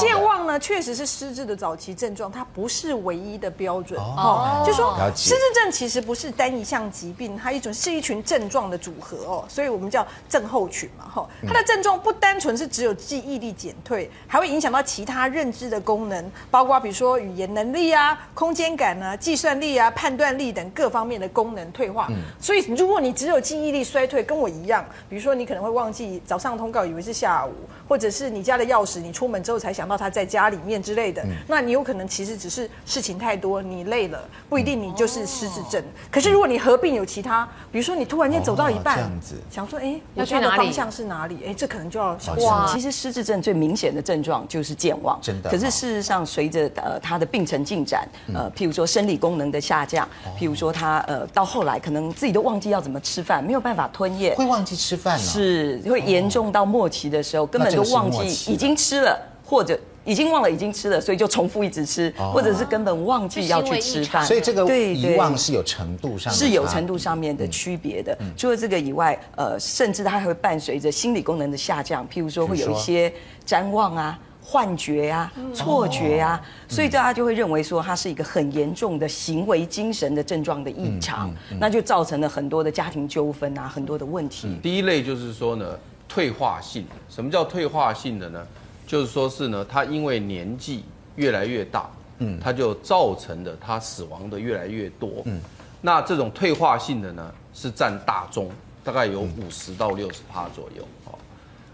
[0.00, 4.64] 健忘呢，确实是失智的早期症状，它不是唯一的标准哦。
[4.66, 11.28] 就说失智症其实不是单一项疾病，它一种是一群症状的组合哦，所以我们叫症候群嘛哈。
[11.46, 22.08] 它的症状不单纯是只有记忆力减退，还会影响到其他认知的功能，包括比如说语言能力啊、空间感啊、计算力啊、判断力等各方面的功能退化。
[22.40, 27.52] 所以如果你只有记忆力衰退，跟我一样，比如说你可能会忘记早上通告以为是下午，
[27.86, 29.73] 或者是你家的钥匙你出门之后才。
[29.74, 35.82] 想到他在家里面之类的，嗯、那你有可能其实只是事情太多，你累了，不一定你就是失智症。
[35.82, 40.56] 嗯、可是如果你合并有其他，比如说你突然间走到一半，哦、这样子想说，哎，要去哪里？
[40.56, 41.38] 方向是哪里？
[41.48, 42.46] 哎，这可能就要小心。
[42.46, 45.50] 哇，其实失智症最明显的症状就是健忘，真的。
[45.50, 59.33] 可是事实上，随着呃他的病程进展，呃，譬如说生理功能的下降，譬如说他呃到后来可能自己都忘记要怎么吃饭，没有办法吞咽，会忘记吃饭，是会严重到末期的时候，根本都忘记已经吃了。
[59.44, 64.24] 或者已经忘了已经吃了，所以就重复一直吃，或者是根本忘记要去吃饭。
[64.24, 68.16] 所以这个遗忘是有程度上是有程度上面的区别的。
[68.36, 73.12] 除了这个以外，呃，甚至它还会伴随着心理功能的下降，譬如说会有一些
[73.46, 84.58] 瞻望啊、幻觉啊、错觉啊，所以大家就会认为说它是一个很严重的行为精神的症状的异常，那就造成了很多的家庭纠纷啊，很多的问题。
[84.62, 86.86] 第一类就是说呢，退化性。
[87.08, 88.46] 什么叫退化性的呢？
[88.86, 90.84] 就是说，是呢，他因为年纪
[91.16, 95.40] 越来越大，嗯，他就造成的他死亡的越来越多，嗯，
[95.80, 98.50] 那这种退化性的呢，是占大宗，
[98.82, 101.18] 大概有五十到六十趴左右，哦，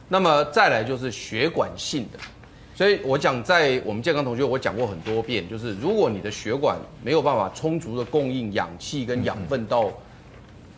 [0.08, 2.18] 那么再来就是血管性的，
[2.74, 9.90] 所以我讲在我们健康同学，我讲过很多遍，就是如果你的血管没有办法充足的供应氧气跟养分到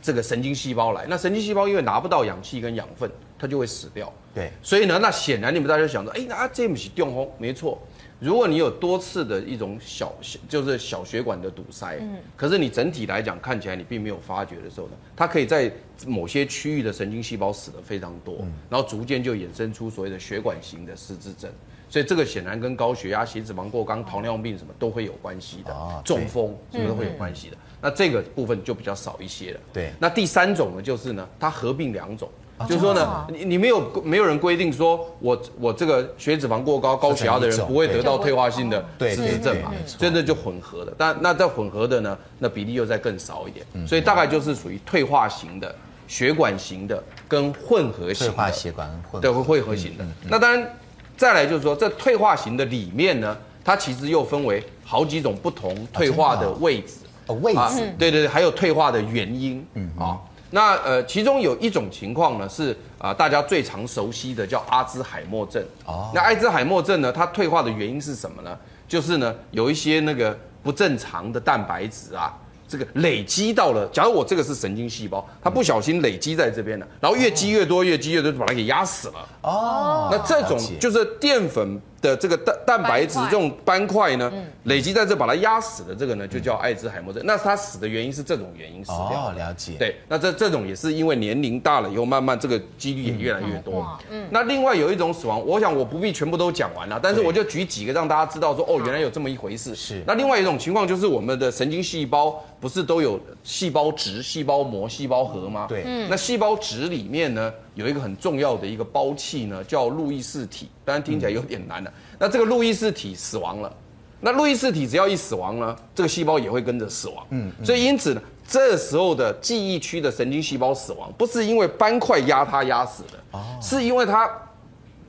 [0.00, 4.12] 这个神经细胞来，那神经细胞因为拿不到氧气跟养分，它就会死掉。
[4.34, 7.28] 对，所以呢，那显然你们大家就想说，哎，那这不是中风？
[7.38, 7.78] 没错，
[8.18, 10.12] 如果你有多次的一种小，
[10.48, 15.70] 就是小血管的堵塞，嗯，可是你整体来讲看起来你并没有发觉的时候呢，它可以在
[16.06, 18.38] 某些区域的神经细胞死的非常多，
[18.70, 21.50] 然后逐渐就衍生出所谓的血管型的失智症。
[21.90, 27.56] 所以这个显然跟高血压、血脂肪过高、糖尿病什么都会有关系的，中风什么都会有关系的。
[27.82, 29.60] 那这个部分就比较少一些了。
[29.74, 32.30] 对，那第三种呢，就是呢，它合并两种。
[32.68, 39.72] 就是说呢，你你没有没有人规定说我我这个血脂肪过高、高血压的人不会得到退化性的失智症嘛？
[39.84, 40.94] 所以这就混合的。
[40.96, 43.66] 但那这混合的呢，那比例又再更少一点。
[43.84, 45.74] 所以大概就是属于退化型的、
[46.06, 48.32] 血管型的跟混合型的。
[48.32, 49.20] 退化血管混合。
[49.20, 50.04] 对，混合型的。
[50.28, 50.76] 那当然，
[51.16, 56.98] 再来就是说，这退化型的里面呢，它其实又分为好几种不同退化的位置。
[57.26, 57.92] 哦，位置。
[57.98, 59.66] 对对对，还有退化的原因。
[59.74, 60.16] 嗯啊。
[60.54, 65.64] 那呃，其中有一种情况呢，是啊、呃，大家最常熟悉的叫阿兹海默症。
[65.86, 66.10] 哦。
[66.14, 68.56] 那阿兹海默症呢，它退化的原因是什么呢？
[68.86, 72.32] 就是呢，有一些那个不正常的蛋白质啊，
[72.68, 73.88] 这个累积到了。
[73.92, 79.28] 假如我这个是神经细胞，它不小心累积在这边了，然后越积越多，越积越多，就把它给压死了。
[79.40, 80.08] 哦。
[80.12, 81.80] 那这种就是淀粉。
[82.02, 84.30] 的这个蛋蛋白质这种斑块呢，
[84.64, 87.22] 累积在这把它压死的这个呢，就叫艾滋海默症。
[87.24, 89.28] 那它死的原因是这种原因死掉。
[89.28, 89.76] 哦，了解。
[89.78, 93.88] 对，那这这种也是因为年龄大了以后，慢慢这个几率也越来越多。
[94.10, 94.26] 嗯。
[94.30, 99.74] 那另外有一种死亡，我想我不必全部都讲完了，但是我就举几个让大家知道说，哦，原来有这么一回事。
[99.76, 100.02] 是。
[100.04, 105.66] 那另外一种情况就是我们的神经细胞不是都有细胞质、细胞膜、细胞核吗？
[105.68, 105.84] 对。
[105.86, 106.08] 嗯。
[106.10, 111.90] 那细胞质里面呢，有一个很重要的一个胞器呢，叫路易氏体，当然听起来有点难了。
[111.90, 113.74] 嗯、那这个路易氏体死亡了，
[114.20, 117.26] 那路易氏体只要一死亡呢，这个细胞也会跟着死亡。
[117.30, 124.30] 嗯，嗯所以因此呢，这时候的记忆区的神经细胞死亡，不是因为斑块压它压死的，哦、是因为它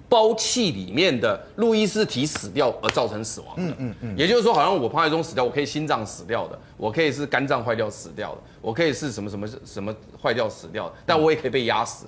[0.07, 3.63] 胞器里面的路易氏体死掉而造成死亡的。
[3.63, 4.17] 嗯嗯嗯。
[4.17, 12.05] 也就是说，好像我趴在中死掉，我可以心脏死掉的，我可以是肝脏坏掉死掉的，我可以是什么什么什么坏掉死掉的，但我也可以被压死。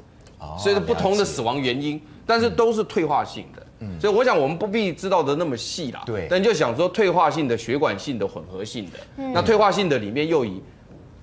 [0.57, 3.65] 所以是不同的死亡原因，但是都是退化性的。
[3.79, 6.01] 嗯，所以我想我们不必知道的那么细啦。
[6.05, 8.99] 对，但就想说退化性的、血管性的、混合性的。
[9.17, 10.61] 嗯，那退化性的里面又以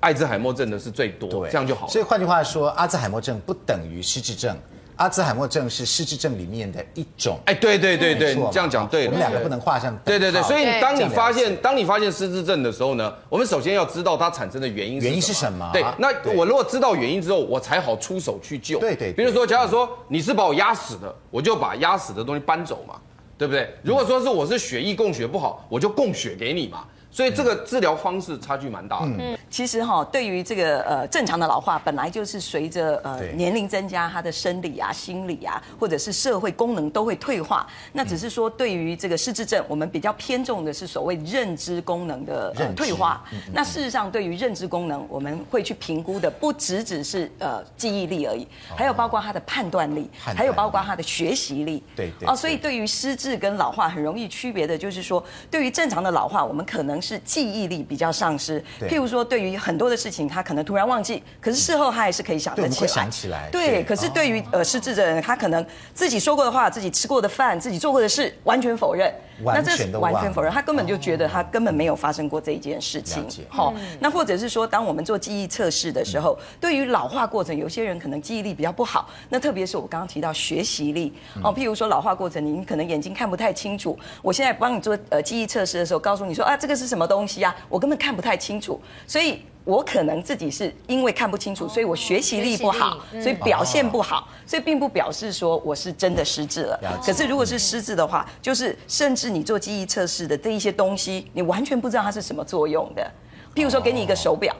[0.01, 1.89] 艾滋海默症的是最多，对，这样就好。
[1.89, 4.57] 所以换句话说，阿兹海默症不等于失智症。
[4.97, 9.97] 阿兹海默症是失智症里面的一种，哎，对对对对，你这样讲对，我们两个不能画上。
[10.05, 15.69] 对对对，所以当你发现当你发现失智症的时候呢，我们首先要知道它产生的原因，原因是什么？
[15.73, 18.79] 对，那我如果知道原因之后，我才好出手去救。
[18.79, 22.95] 对对，比如说，假如说你是把我压死的，我就把压死的东西搬走嘛，
[23.39, 23.75] 对不对？
[23.83, 26.85] 如果说是我是血液供血不好，我就供血给你嘛。
[27.13, 29.13] 所以这个治疗方式差距蛮大的。
[29.19, 37.67] 嗯，其实哈，对于这个呃正常的老化，本来就是随着呃年龄增加，他的生理啊、心理啊，或者是社会功能都会退化。
[37.93, 43.23] 那只是说，对于这个失智症，我们比较偏重的是所谓认知功能的退化。
[43.53, 51.83] 那事实上，对于认知功能，我们会去评估的不只只是呃记忆力而已，还有包括他的判断力，还有包括他的学习力。
[51.95, 52.27] 对对。
[52.27, 62.81] 哦，所以对于失智跟老化很容易区别的就是说，对于正常的老化，我们可能是记忆力比较丧失，譬如说，对于很多的事情，他可能突然忘记，可是事后他还是可以想得起来。
[62.81, 63.49] 会想起来。
[63.51, 69.13] 对，可是对于呃失智的人，他可能自己说过的话、自己吃过的饭、自己做过的事，完全否认。
[69.43, 73.27] 完全都完全否认，他根本就觉得他根本没有发生过这一件事情。
[73.49, 79.09] 好，那或者是说，当我们做记忆测试的时候，对于老化过程，有些人可能记忆力比较不好。
[79.31, 81.13] 那特别是我刚刚提到学习力，
[81.43, 83.99] 哦，譬如说老化过程，你可能眼睛看不太清楚。
[84.21, 87.57] 我现在帮你做呃记忆测试的时候，告诉你说啊，这个是什么东西啊？
[87.71, 96.79] 我根本看不太清楚，所以我可能自己是因为看不清楚，所以我学习力不好，所以表现不好，所以并不表示说我是真的失智了。
[97.03, 103.11] 可是如果是失智的话，就是甚至你做记忆测试的这一些东西，你完全不知道它是什么作用的。
[103.55, 104.55] 譬如说给你一个手表，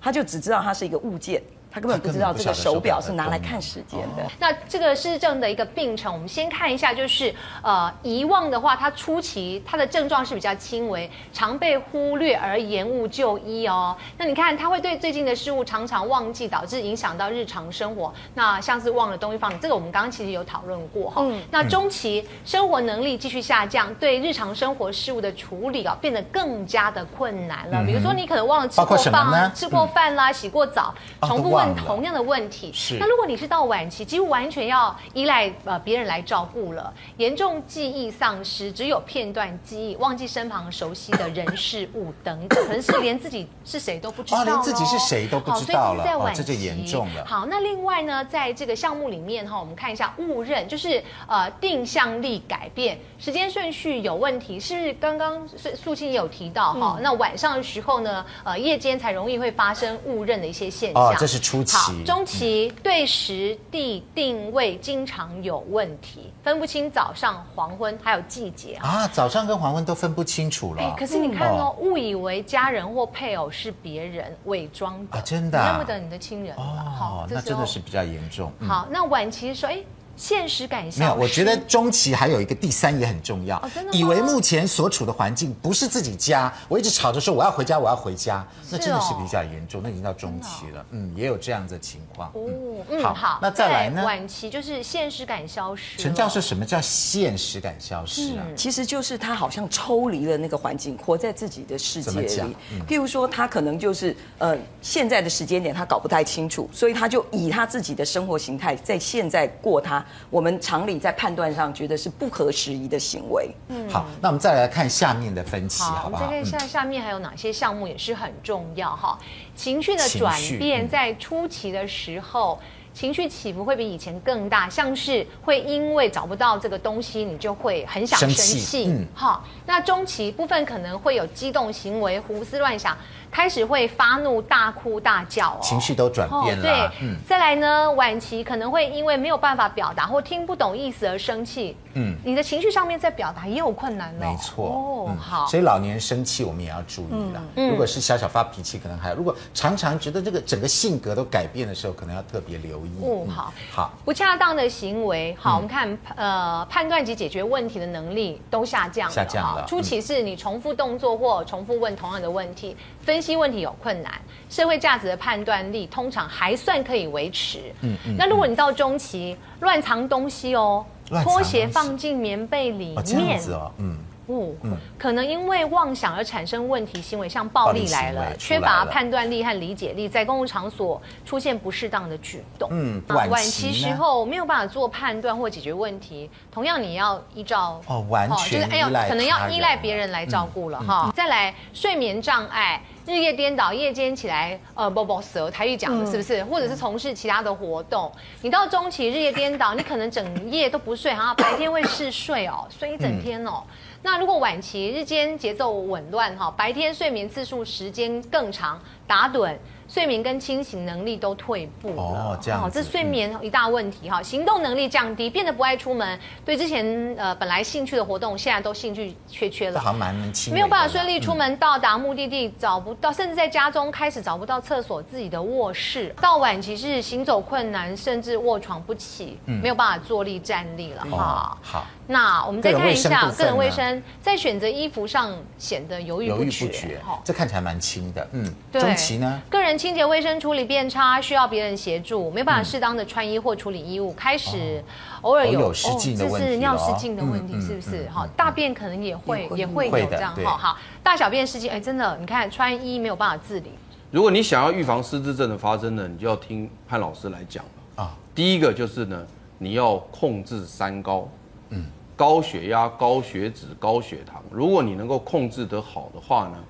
[0.00, 1.42] 他就只知道它是一个物件。
[1.74, 4.24] 他根本不知道这个手表是拿来看时间的。
[4.38, 13.96] 那这个失智症的一个病程，我们先看一下，就是呃遗忘的话，它初期它的症状是比较轻微，常被忽略而延误就医哦。
[14.16, 18.14] 那你看，他会对最近的事物常常忘记，导致影响到日常生活。
[18.34, 21.22] 那像是忘了东西放，这个我们刚刚其实有讨论过哈。
[21.24, 21.42] 嗯。
[21.50, 27.82] 那中期生活能力继续下降，对日常生活事物的处理啊，变得更加的困难了。
[27.84, 31.63] 比如说，你可能忘了吃过饭，吃过饭啦，洗过澡，重复问。
[31.74, 32.96] 同样的问题，是。
[32.98, 47.24] 那如果你是到晚期，几乎完全要依赖呃别人来照顾了，严重记忆丧失，只有片段记忆，忘记身旁熟悉的人事物等等，可能是连自己是谁都不知道，连自己是谁都不知道了，所以在晚期，这就严重了。
[47.24, 56.98] 好，那另外呢，在这个项目里面哈，我们看一下误认，就是呃定向力改变，时间顺序有问题，是不是刚刚素素清也有提到哈？
[57.00, 61.76] 那晚上的时候呢，呃夜间才容易会发生误认的一些现象，这是初期。
[61.76, 70.82] 好，中期对时地定位经常有问题，分不清早上、黄昏还有季节啊，早上跟黄昏都分不清楚了。
[70.82, 76.62] 哎，可是你看哦，误以为家人或配偶是别人，伪装的，真的认不得你的亲人了。
[77.00, 78.52] 哦，那真的是比较严重。
[78.66, 79.78] 好，那晚期的时候，哎。
[80.16, 81.00] 现实感消失。
[81.00, 83.56] 没有，我觉得中期还有一个第三也很重要。
[83.58, 83.92] 哦，真的？
[83.92, 90.84] 以为目前所处的环境不是自己家，我一直吵着说我要回家，我要回家，那真的是比较严重，那已经到中期了。
[90.90, 92.28] 嗯，也有这样的情况。
[92.34, 92.48] 哦，
[92.90, 94.04] 嗯，好，那再来呢？
[94.04, 95.98] 晚期就是现实感消失。
[95.98, 98.44] 陈教授，什么叫现实感消失啊？
[98.56, 102.56] 其实就是他好像抽离了那个环境，活在自己的世界里。
[102.86, 110.84] 譬如说，他可能就是呃现在的时间点他搞不太清楚，所以他就以他自己的生活形态在现在过他我们常。
[110.84, 113.50] 理在判断上觉得是不合时宜的行为。
[113.68, 116.26] 嗯，好，那我们再来看下面的分析，好不好？
[116.26, 119.18] 再看下下面还有哪些项目也是很重要哈？
[119.56, 122.60] 情绪的转变在初期的时候，
[122.94, 128.86] 情绪起伏会比以前更大，像是会因为找不到这个东西，你就会很想生气。
[128.88, 132.96] 嗯，好，那中期部分可能会有激动行为、胡思乱想。
[133.30, 136.62] 开始会发怒、大哭大叫哦，情绪都转变了。
[136.62, 141.76] 对，嗯，再来呢，晚期可能会因为没有办法表达或听不懂意思而生气。
[141.94, 144.20] 嗯，你的情绪上面在表达也有困难了。
[144.20, 144.66] 没错。
[144.66, 145.46] 哦，好。
[145.46, 147.42] 所以老年生气我们也要注意了。
[147.56, 152.90] 嗯，如果是小小发脾气，可能还有；如果常常觉得这个整个性格都改变的时候，可能要特别留意。
[153.02, 153.52] 哦，好。
[153.72, 153.92] 好。
[154.04, 159.14] 不恰当的行为，好，我们看呃判断及解决问题的能力都下降了。
[159.14, 159.64] 下降了。
[159.66, 164.12] 初期是你重复动作或重复问同样的问题，分析问题有困难，
[164.50, 167.72] 社会价值的判断力通常还算可以维持。
[167.82, 168.16] 嗯嗯。
[168.18, 170.84] 那如果你到中期，乱藏东西哦，
[171.22, 172.98] 拖鞋放进棉被里面。
[172.98, 173.96] 哦，这样子哦，嗯。
[174.26, 174.52] 哦，
[174.98, 182.68] 可能因为妄想而产生问题行为，像暴力来了，缺乏判断力和理解力，在公共场所出现不适当的举动。
[182.72, 191.12] 嗯，晚期时候没有办法做判断或解决问题，同样你要依照哦，完全就是哎呀，可能要依赖别人来照顾了哈。
[191.14, 192.80] 再来，睡眠障碍。
[193.06, 196.42] 日夜颠倒，夜间起来，呃，啵啵舌，台语讲的是不是？
[196.44, 203.62] 或者是从事其他的活动，你到中期日夜颠倒，你可能整夜都不睡，哈，白天会嗜睡哦，睡一整天哦。
[204.04, 209.56] 那如果晚期日间节奏紊乱哈，白天睡眠次数时间更长，打盹。
[209.86, 212.02] 睡眠跟清醒能力都退步了。
[212.02, 231.58] 哦，这样，这睡眠一大问题哈，行动能力降低，变得不爱出门，对之前呃本来兴趣的活动，现在都兴趣缺缺了，好像蛮轻，没有办法顺利出门到达目的地，找不到，甚至在家中开始找不到厕所、自己的卧室，到晚期是行走困难，甚至卧床不起，没有办法坐立站立了哈。
[231.62, 231.86] 好。
[232.06, 237.00] 那我们再看一下个人卫生，在选择衣服上显得犹豫不决。
[237.24, 238.54] 这看起来蛮轻的，嗯。
[238.70, 238.82] 对。
[238.82, 239.42] 中期呢？
[239.48, 244.84] 个人清洁卫生处理变差，需要别人协助，没办法适当的穿衣或处理衣物，开始
[245.22, 246.46] 偶尔有失禁的问题。
[246.46, 248.06] 这是尿失禁的问题，是不是？
[248.10, 250.58] 哈，大便可能也会也会有这样哈。
[250.58, 253.70] 好，大小便失禁，哎，真的，你看穿衣没有办法自理。
[254.10, 258.14] 如果你想要预防失智症的发生呢，你就要听潘老师来讲了啊。
[258.34, 261.26] 第一个就是呢，你要控制三高。
[261.70, 261.84] 嗯。
[262.16, 266.64] 高血压、高血脂、高血糖，如果你能够控制得好的话呢，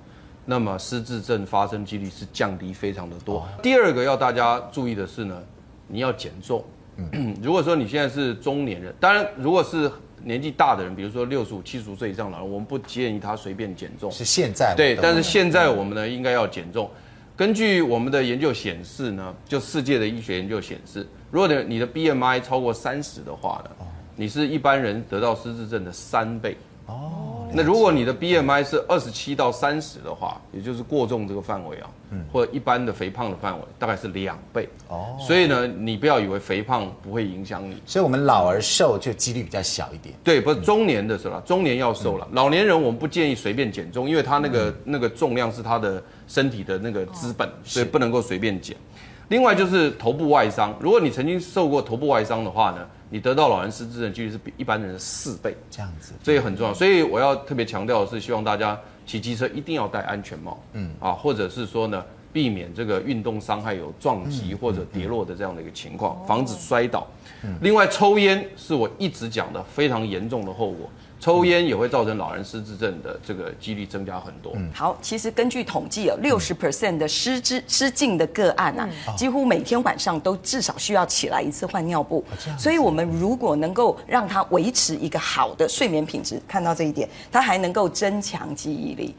[0.46, 3.40] 那么失智症发生几率是降低非常的多。
[3.40, 5.38] 哦、第二个要大家注意的是呢，
[5.86, 6.64] 你要减重。
[6.96, 14.10] 嗯， 如果说你现在是中年人，当然如果是年纪大的人，比如说六十五、七十五岁以上老人，我们不建议他随便减重。
[14.10, 16.90] 是现在对，但是现在我们呢应该要减重。
[17.36, 23.86] 根据我们的研究显示呢，就世界的医学研究显示，如果你的 BMI 超过三十的话呢。
[24.16, 26.56] 你是一般人得到失智症的三倍
[26.86, 27.48] 哦。
[27.56, 35.16] 那如果你的 BMI 是二十七到三十的话，也就是过重这个范围啊，嗯，或者一般的肥胖的范围，大概是两倍哦。
[35.20, 37.80] 所以呢，你不要以为肥胖不会影响你。
[37.86, 40.12] 所以我们老而瘦就几率比较小一点。
[40.24, 42.26] 对，不是中年的时候，中年要瘦了。
[42.32, 48.76] 老年人我们不建议随便减重，因为他那个那个重量是他的身体的那个资本，所以不能够随便减。
[49.28, 56.74] 另外就是头部外伤，如果你曾经受过头部外伤的话呢，你得到老人失智症几率是比一般人的四倍，这样子，这也很重要。
[56.74, 67.06] 所以我要特别强调的是，希望大家骑机车一定要戴安全帽，嗯啊，或者是说呢，避免这个运动伤害有撞击或者跌落的这样的一个情况，防止摔倒。
[67.60, 70.88] 另外，抽烟是我一直讲的非常严重的后果。
[71.20, 74.52] 抽烟也会造成老人失智症的这个几率增加很多。
[74.56, 82.22] 嗯，好，其实根据统计有六十 percent 的失智失禁的个案啊，几乎每天晚上都至少需要起来一次换尿布。
[82.58, 89.14] 所以，我们如果能够让他维持一个好的睡眠品质，看到这一点，他还能够增强记忆力。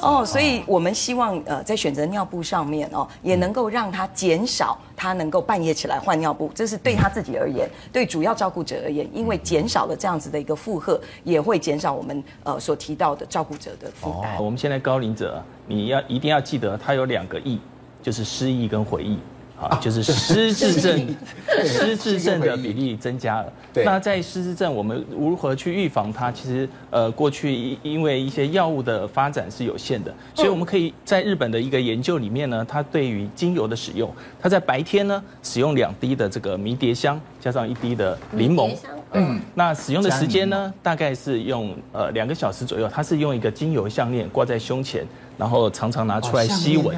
[0.00, 6.52] 哦，所以我们希望呃，在选择尿布上面哦，也能够让他减少他能够半夜起来换尿布。
[6.54, 7.47] 这是对他自己而
[7.92, 11.42] 对主要照顾者而言，因为减少了这样子的一个负荷，也。
[11.48, 14.36] 会减少我们呃所提到的照顾者的负担。
[14.38, 17.58] 我们现在高龄者，你要一定要记得，他有两个忆，
[18.02, 19.16] 就是失忆跟回忆。
[19.60, 21.16] 啊，就是失智症，
[21.64, 23.52] 失智症的比例增加了。
[23.72, 26.30] 对，那在失智症，我们如何去预防它？
[26.30, 34.08] 其实，呃，过去因为一些药物的发展是有限的，所以我们可以在日本的一个研究里面呢，它对于精油的使用，
[34.40, 38.76] 它在白天呢使用两滴的这个迷迭香，加上一滴的柠檬。
[39.12, 42.88] 嗯，那使用的时间呢，大概是用呃两个小时左右。
[42.88, 46.96] 它是用一个精油项链挂在胸前，然后常常拿出来吸闻。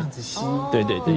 [0.72, 1.14] 对对对。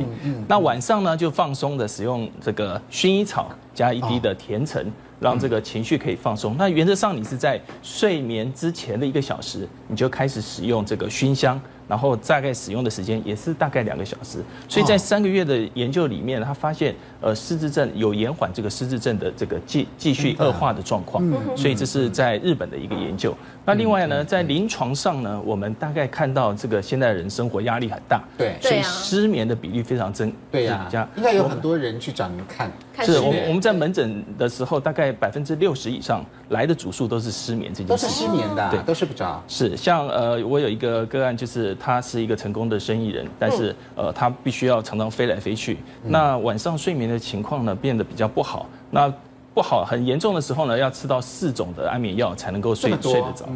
[0.48, 4.86] 那晚上呢，就放松的使用这个薰衣草加一滴的甜橙，
[5.20, 6.56] 让这个情绪可以放松。
[6.58, 11.60] 那原则上，你是在睡眠之前的一个小时，你就开始使用这个熏香。
[11.94, 21.24] 然后大概使用的时间也是大概两个小时，所以在三个月的研究里面，他发现呃失智症有延缓这个失智症的这个继继续恶化的状况，
[21.56, 23.32] 所以这是在日本的一个研究。
[23.64, 32.72] 那另外呢，在临床上呢，我们大概看到这个现代人生活压力很大，对，所以失眠的比例非常增，对呀，应该有很多人去找您看。
[33.04, 39.42] 是我们我们在门诊的时候，大概百分之六十以上来的主诉都是失眠这件事情，都是失眠的，对，都睡不着。
[39.48, 49.13] 是像呃，我有一个个案，就是他是一个成功的生意人，但是呃，他必须要常常飞来飞去，那晚上睡眠的情况呢变得比较不好，那
[49.54, 53.50] 不好很严重的时候呢，要吃到四种的安眠药才能够睡睡得着。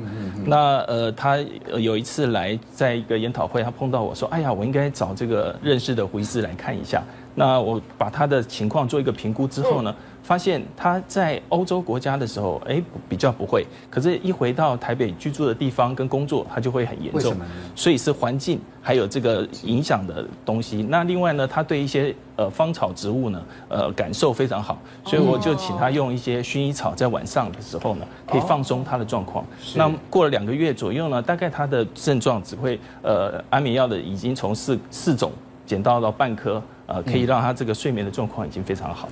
[0.46, 1.38] 那呃，他
[1.78, 7.02] 有一次来在一个研讨会，他碰到我说：“哎呀，我应该找这个认识的胡医师来看一下。”
[7.40, 13.64] 那我把他的情况做一个评估之后呢，发现他在欧洲国家的时候，哎，比较不会。
[13.92, 17.36] 可是，一回到台北居住的地方跟工作，他就会很严重。
[17.76, 20.82] 所以是环境还有这个影响的东西。
[20.90, 23.40] 那另外呢，他对一些呃芳草植物呢，
[23.70, 29.46] 呃感受非常好，所以我就请他用一些薰衣草，在晚上的时候呢，可以放松他的状况。
[29.76, 35.32] 那过了两个月左右呢，大概他的症状只会呃安眠药的已经从四四种
[35.68, 36.60] 减到了半颗。
[36.88, 39.08] 呃，可以让他这个睡眠的状况已经非常好。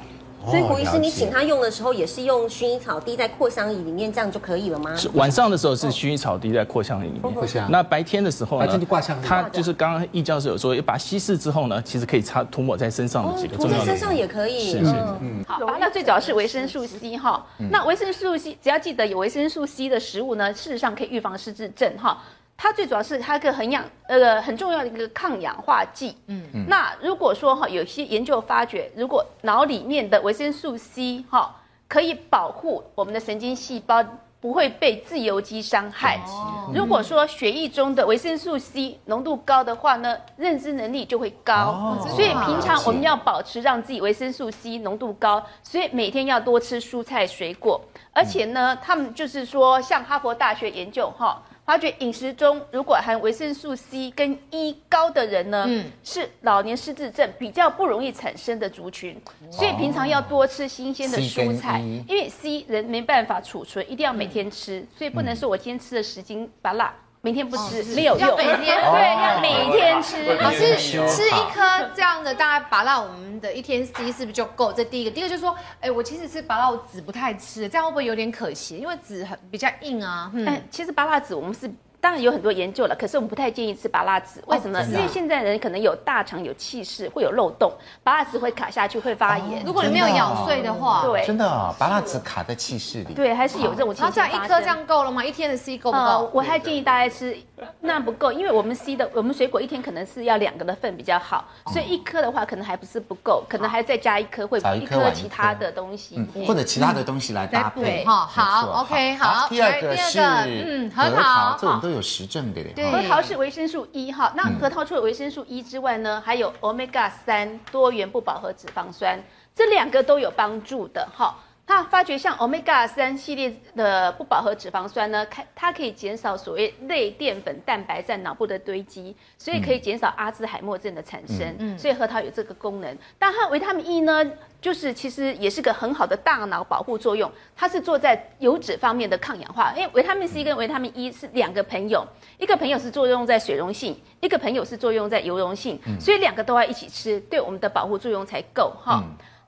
[0.48, 4.96] 所以胡医师，你请他用的时候，也是用薰衣草滴在扩香仪里面，这样就可以了吗？
[4.96, 7.34] 是晚上的时候是薰衣草滴在扩香仪里面。
[7.34, 7.68] 扩香。
[7.72, 8.66] 那白天的时候呢？
[8.66, 9.18] 白天就挂香。
[9.24, 13.80] 它就是刚刚易教授有说，把稀释之后呢，其实可以擦涂抹在身上的几个重要的。
[13.80, 14.72] 涂在身上也可以。
[14.72, 14.94] 是是。
[15.20, 15.44] 嗯。
[15.48, 17.44] 好，那最主要是维生素 C 哈。
[17.72, 22.20] 那维生素 C，只要记得有维生素 C 的食物呢，事实上可以预防失智症哈。
[22.58, 26.18] 它最主要是它一个很氧呃很重要的一个抗氧化剂。
[26.28, 26.66] 嗯嗯。
[26.68, 31.54] 那如果说哈，有些研究发觉，如果脑里面的维生素 C 哈
[31.88, 34.04] 可以保护我们的神经细胞
[34.40, 36.18] 不会被自由基伤害。
[36.28, 36.72] 哦。
[36.74, 41.54] 如果说血液中的维生素 C 浓度高的话呢，认知能力就会高。
[41.54, 42.08] 哦。
[42.10, 47.82] 所以平常我们要保持让自己维生素 C 浓度高，所以每天要多吃蔬菜水果。
[48.14, 51.44] 而且呢，他们就是说，像哈佛大学研究哈。
[51.66, 59.20] 发觉饮食中如果含维生素 C 跟 E 高的人呢，嗯，是老年失智症比较不容易产生的族群，
[59.50, 66.88] 所以平常要多吃新鲜的蔬菜，因为 C 人没办法储存，一定要每天吃，所以不能说我今天吃了十斤芭乐。
[67.26, 70.36] 明天不吃没有用，要每天对，要每天吃。
[70.36, 74.72] 老师吃一颗这样的大概芭乐，我们的一天 C 是不是就够？
[74.72, 78.78] 这第一个，第二个就是说，哎，我其实吃芭乐我籽不太吃，这样会不会有点可惜？
[78.78, 80.30] 因为籽很比较硬啊。
[80.36, 81.68] 嗯，其实芭乐籽我们是。
[82.06, 84.86] 当然有很多研究了，可是我们不太建议吃芭乐籽，为什么呢？
[84.92, 89.66] 因为现在人可能有大肠有气室，会有漏洞，芭乐籽会卡下去，会发炎。
[89.66, 94.12] 如果你没有咬碎的话，对，真的啊，芭乐籽卡在气室里，对，还是有这种情况。
[94.12, 95.26] 这样一颗这样够了吗？
[95.26, 96.30] 一天的 C 够不够？
[96.32, 97.36] 我还建议大家吃，
[97.82, 108.06] 那不够，因为我们 C 的，我们水果一天可能是要两个的份比较好，所以一颗的话可能还不是不够，可能还再加一颗，会一颗其他的东西，或者其他的东西来搭配。
[108.06, 109.48] 哈，好，OK，好。
[109.50, 112.64] 第二个是嗯，核桃，这我们都有实证的。
[112.92, 119.24] 核桃是维生素 E 哈，那核桃除了维生素 E 之外呢，还有 Omega 三多元不饱和脂肪酸，
[119.54, 121.44] 这两个都有帮助的哈。
[121.68, 131.56] 他发觉像 Omega 三系列的不饱和脂肪酸呢，它它可以减少所谓类淀粉蛋白在脑部的堆积，所以可以减少阿兹海默症的产生。
[131.58, 132.98] 嗯，所以核桃有这个功能。
[133.18, 134.32] 但它维他命 E 呢，
[134.62, 139.74] 就是其实也是个很好的大脑保护作用，它是做在油脂方面的抗氧化。
[139.76, 142.06] 因为维他命 C 跟维他命 E 是两个朋友，
[142.38, 149.04] 一个朋友是作用在水溶性，一个朋友是作用在油溶性，所以两个都要一起吃，对我们的保护作用才够哈。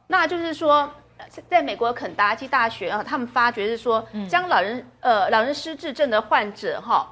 [0.08, 0.92] 那就是说。
[1.50, 7.08] 在美国肯达基大学啊，他们发觉是说，将老人呃老人失智症的患者哈，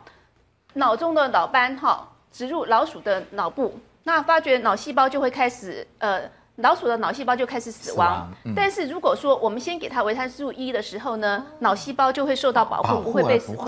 [0.73, 6.21] 脑中的脑斑哈植入老鼠的脑部，那发觉脑细胞就会开始呃。
[6.57, 13.67] 老鼠的脑细胞就开始死亡，嗯、但是如果说我们先给它维生素 E 的时候呢，脑细胞就会受到保护，不会被死亡。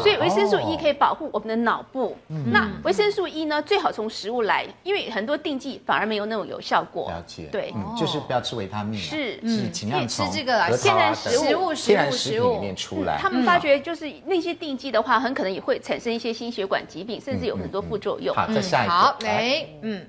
[0.00, 2.16] 所以维生素 E 可以保护我们的脑部。
[2.28, 7.10] 嗯、那维生素 E 呢，最好从食物来，因为很多定剂反而没有那种有效果。
[7.10, 7.48] 了解。
[7.50, 9.00] 对、嗯，就是不要吃维他命。
[9.00, 13.18] 是，是尽量吃这个来天然食物、天然食物里面出来。
[13.18, 18.32] 他们发觉就是那些定剂的话，很可能也会产生一些心血管疾病，甚至有很多副作用。
[18.32, 18.92] 好，再下一个。
[18.92, 20.06] 好，来，嗯。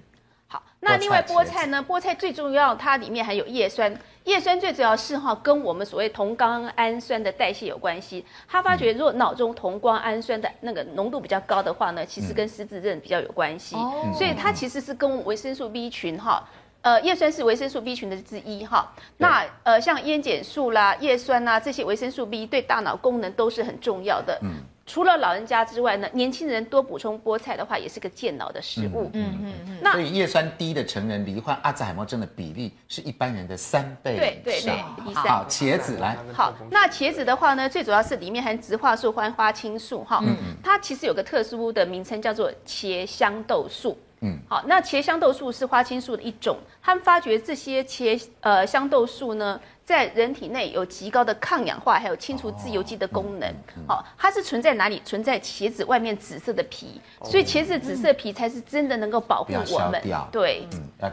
[0.80, 1.86] 那另外菠菜呢？
[1.88, 3.96] 菠菜最重要，它里面含有叶酸。
[4.26, 8.26] 叶酸最主要是哈，跟我们所谓同胱氨酸的代谢有关系。
[8.48, 13.76] 他发觉，如果脑中同胱氨酸的那个浓度比较高的话呢，其实跟失智症比较有关系。
[13.76, 16.48] 嗯、所以它其实是跟维生素 B 群哈，
[16.82, 18.94] 呃，叶酸是维生素 B 群的之一哈。
[19.18, 24.40] 那呃，像烟碱素啦、叶酸啦这些维生素 B 对大脑功能都是很重要的。
[24.42, 24.64] 嗯。
[24.86, 29.10] 除了老人家之外呢，年轻人多补充菠菜的话，也是个健脑的食物。
[29.14, 29.78] 嗯嗯嗯。
[29.82, 34.18] 那所以叶酸低的成人罹患阿兹海默症的比例是一般人的三倍。
[34.18, 35.14] 对对对。
[35.14, 36.18] 好，茄子来。
[36.34, 40.20] 好，那茄子的话呢，最主要是里面含植化素、花花青素哈。
[40.22, 40.56] 嗯嗯。
[40.62, 43.98] 它其实有个特殊的名称，叫做茄香豆素。
[44.20, 44.38] 嗯。
[44.50, 46.58] 好，那茄香豆素是花青素的一种。
[46.84, 49.60] 他们发觉这些茄呃香豆素呢。
[49.86, 53.54] 在人体内有极高的抗氧化，还有清除自由基的功能。
[53.86, 55.02] 好，它是存在哪里？
[55.04, 60.02] 存在茄子外面紫色的皮，所以茄子紫色皮才是真的能够保护我们。
[60.32, 60.66] 对，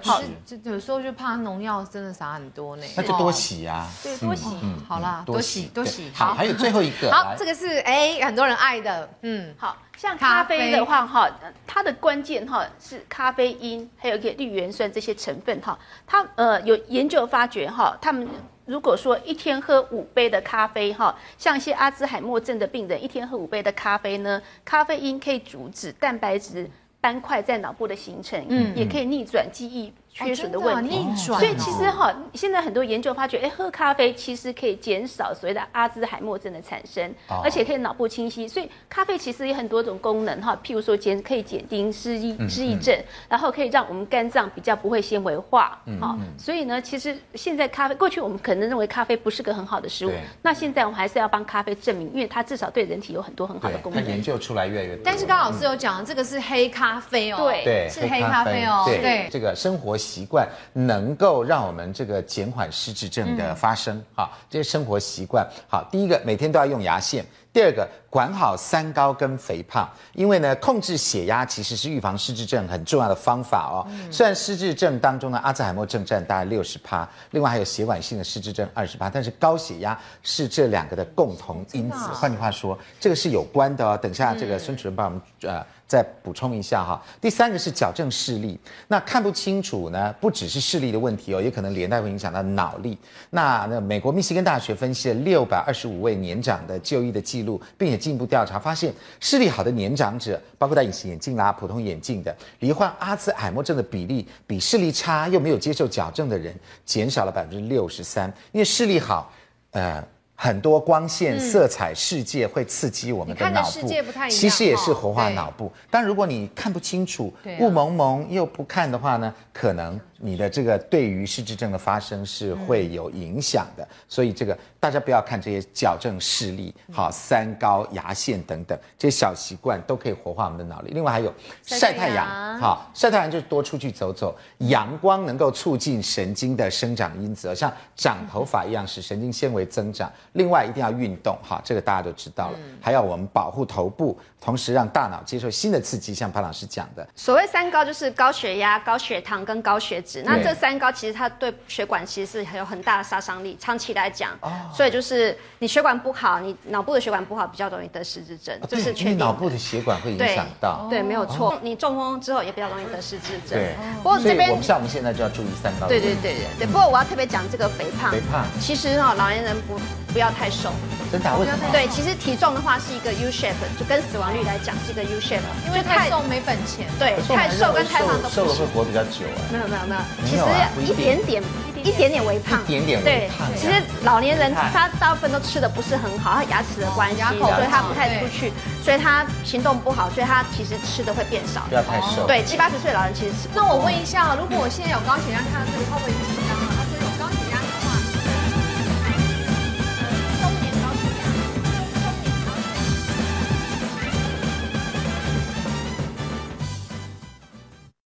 [0.04, 2.87] 好，这有时候就怕农药真的撒很多呢。
[2.96, 3.88] 那就多洗呀。
[4.04, 4.56] 对，多洗。
[4.88, 6.09] 好啦，多洗多洗。
[6.14, 7.11] 好，还有最后一个。
[7.11, 9.11] 好，这个是哎很多人爱的。
[9.22, 11.28] 嗯，好像咖啡的话哈，
[11.66, 15.79] 它的关键哈是咖啡因，还有一个绿原酸这些成分哈。
[16.07, 18.29] 他呃有研究发觉哈，他们。
[18.66, 26.70] 如果说一天喝五杯的咖啡，哈，像一些阿兹海默症的病人，一天喝五杯的咖啡呢，咖啡因可以阻止蛋白质
[27.01, 31.07] 斑块在脑部的形成，嗯，也可以逆转记忆缺损的问题。
[31.16, 38.46] 所以其实哈，现在很多研究发觉，哎，喝咖啡其实可以减少所谓的阿兹海默症的产生，而且可以脑部清晰。
[38.46, 42.96] 所以咖啡其实有很多种功能哈，譬如说减可以减低失忆失忆症，
[43.29, 45.81] 然后可以让我们肝脏比较不会纤维化。
[46.01, 54.05] 好，所以呢，其实现在咖啡过去我们可能认为咖啡不是个很好的食物，那现在我们还是要帮咖啡证明，因为它至少对人体有很多很好的功能。
[54.07, 55.03] 研究出来越来越多。
[55.05, 64.02] 但是刚老师有讲，这个是黑咖啡哦，对，是黑咖啡哦，对，这个生活习惯能够让我们这个减缓失智症的发生。
[64.14, 67.24] 好，这些生活习惯，好，第一个每天都要用牙线。
[67.52, 73.87] 第二个，管好三高跟肥胖，因为呢，控制血压其实是预防失智症很重要的方法哦。
[74.11, 81.96] 虽然失智症当中呢，阿兹海默症占大概六十趴，另外还有血管性的失智症二十趴，但是高血压是这两个的共同因子。
[81.96, 83.96] 换句话说，这个是有关的哦。
[83.96, 85.64] 等下这个孙主任帮我们呃。
[85.90, 92.96] 再补充一下哈，第三个是矫正视力，那看不清楚呢，不只是视力的问题哦，也可能连带会影响到脑力。
[93.31, 106.52] 那那美国密西根大学分析了六百二十五位年长的就医的记录，并且进一步调查发现，视力好的年长者，包括戴隐形眼镜啦、普通眼镜的，罹患阿兹海默症的比例，比视力差又没有接受矫正的人
[106.84, 109.30] 减少了百分之六十三，因为视力好，
[109.72, 110.02] 呃。
[110.42, 113.86] 很多光线、色彩、世界会刺激我们的脑部，
[114.30, 115.70] 其实也是活化脑部。
[115.90, 120.00] 但如果你看不清楚，雾蒙蒙又不看的话呢，可能。
[120.22, 130.90] 你的这个对于失智症的发生是会有影响的，所以这个大家不要看这些矫正视力、好三高、牙线等等这些小习惯都可以活化我们的脑力。
[130.95, 140.11] 另外还有晒太阳，好晒太阳就是多出去走走，阳光能够促进神经的生长因子，像长头发一样使神经纤维增长。
[140.33, 142.59] 另外一定要运动，哈，这个大家都知道了。
[142.81, 147.07] 还要我们保护头部，同时让大脑接受新的刺激，像潘老师讲的。
[147.14, 150.23] 所谓三高就是高血压、高血糖跟高血脂。
[150.25, 154.38] 那这三高其实它对血管其实是很有很大的杀伤力，长期来讲，
[154.72, 159.18] 所以就是你血管不好，你脑部的血管不好，比较容易得失智症，就是确定。
[159.18, 161.59] 脑部的血管会影响到，对，没有错。
[161.62, 163.59] 你中风之后也比较容易得失智症。
[163.59, 165.87] 对，不过这边我们像我们现在就要注意三高。
[165.87, 166.66] 对对对对对。
[166.66, 169.78] 不过我要特别讲这个肥胖，肥胖，其实哈老年人不
[170.12, 170.70] 不要太瘦。
[171.12, 171.37] 真的？
[171.38, 171.64] 为什么？
[171.72, 176.87] 对，其实体重的话是一个 U shape，就跟死亡率来讲是一个 U shape，因为太瘦没本钱。
[176.98, 179.38] 对，太瘦跟太胖都不瘦了会活比较久啊。
[179.50, 180.42] 没有没有没有，其实。
[180.80, 181.42] 一点点，
[181.85, 183.49] 一点点微胖，一点点微胖。
[183.49, 188.53] 对，其实老年人他大部分都吃的不是很好，他牙齿的关系，所以他不太出去，
[188.85, 191.62] 所以他行动不好，所以他其实吃的会变少。
[191.69, 192.27] 不要太瘦。
[192.27, 193.49] 对，七八十岁老人其实吃。
[193.55, 196.39] 那我问一下，如果我现在有高血压，看到这里会不会？